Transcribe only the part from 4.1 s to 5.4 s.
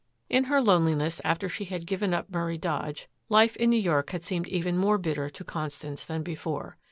seemed even more bitter